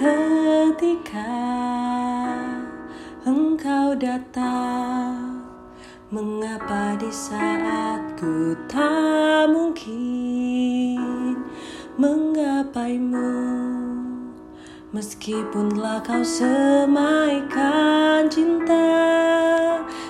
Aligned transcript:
ketika 0.00 1.36
engkau 3.28 3.92
datang 4.00 5.44
Mengapa 6.10 6.98
di 6.98 7.06
saat 7.12 8.18
ku 8.18 8.56
tak 8.66 9.46
mungkin 9.52 11.36
menggapaimu 12.00 13.36
Meskipun 14.90 15.78
telah 15.78 16.02
kau 16.02 16.26
semaikan 16.26 18.26
cinta 18.26 18.90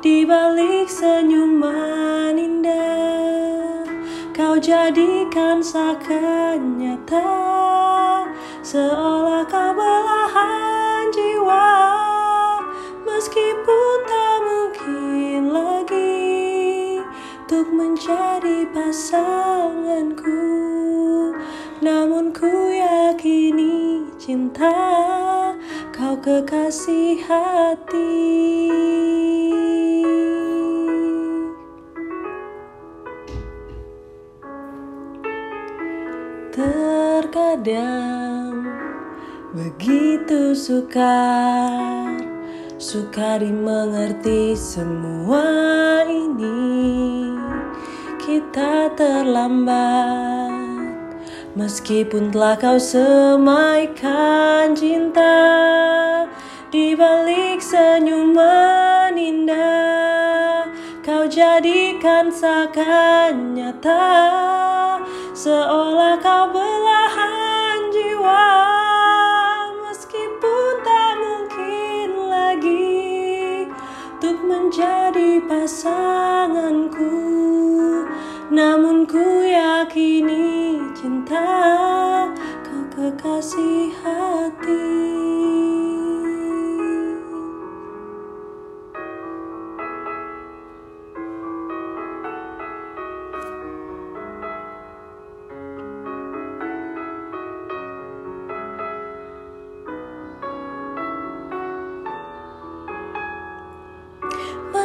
Di 0.00 0.24
balik 0.24 0.88
senyuman 0.88 2.40
indah 2.40 3.84
Kau 4.32 4.56
jadikan 4.56 5.60
seakan 5.60 6.80
nyata 6.80 7.28
Seolah 8.64 9.11
Untuk 17.62 17.78
menjadi 17.78 18.66
pasanganku. 18.74 20.34
Namun 21.78 22.34
ku 22.34 22.50
yakini 22.74 24.02
cinta 24.18 24.74
Kau 25.94 26.18
kekasih 26.18 27.22
hati. 27.22 28.18
Terkadang 36.50 37.78
begitu 39.54 40.50
sukar 40.58 42.01
Sukar 42.92 43.40
dimengerti 43.40 44.52
semua 44.52 45.40
ini. 46.04 47.24
Kita 48.20 48.92
terlambat 48.92 50.52
Meskipun 51.56 52.28
telah 52.28 52.60
kau 52.60 52.76
semaikan 52.76 53.96
cinta 54.76 55.40
Di 56.68 56.92
balik 56.92 57.64
senyuman 57.64 59.16
indah 59.16 60.68
Kau 61.00 61.24
jadikan 61.24 62.28
seakan 62.28 63.56
nyata. 63.56 64.20
Seolah 65.32 66.20
kau 66.20 66.52
belahan 66.52 66.91
pasanganku 75.40 77.12
Namun 78.52 79.06
ku 79.06 79.46
yakini 79.46 80.76
cinta 80.92 81.46
Kau 82.66 82.82
kekasih 82.92 83.94
hati 84.02 85.41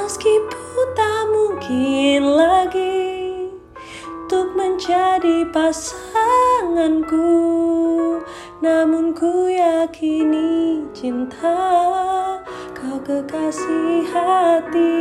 Meskipun 0.07 0.87
tak 0.95 1.35
mungkin 1.35 2.31
lagi 2.31 3.51
Untuk 4.07 4.55
menjadi 4.55 5.43
pasanganku 5.51 7.19
Namun 8.63 9.11
ku 9.11 9.51
yakini 9.51 10.87
cinta 10.95 11.59
Kau 12.71 13.03
kekasih 13.03 14.07
hati. 14.07 14.95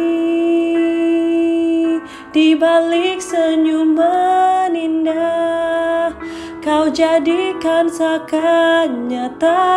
Di 2.35 2.59
balik 2.59 3.23
senyuman 3.23 4.75
indah 4.75 6.11
Kau 6.59 6.91
jadikan 6.91 7.87
seakan 7.87 9.07
nyata. 9.07 9.71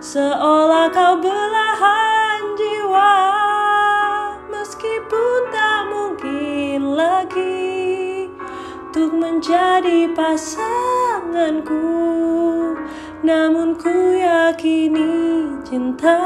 Seolah 0.00 0.88
kau 0.88 1.20
belahan 1.20 1.45
Untuk 8.96 9.12
menjadi 9.12 10.08
pasanganku. 10.16 11.84
Namun 13.20 13.76
ku 13.76 13.92
yakini 14.16 15.44
cinta 15.68 16.16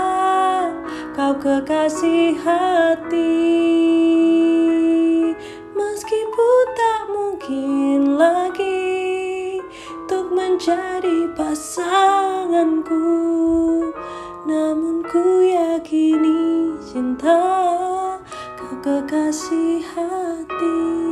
Kau 1.10 1.34
kekasih 1.34 2.38
hati. 2.38 3.42
Meskipun 5.74 6.62
tak 6.78 7.10
mungkin 7.10 8.14
lagi 8.14 9.58
Untuk 10.06 10.30
menjadi 10.30 11.26
pasanganku. 11.34 13.02
Namun 14.46 15.02
ku 15.10 15.42
yakini 15.42 16.78
cinta 16.86 17.34
Kau 18.54 18.78
kekasih 18.78 19.82
hati 19.90 21.09